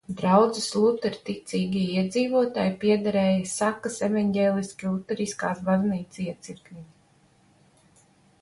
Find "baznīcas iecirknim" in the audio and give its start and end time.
5.69-6.89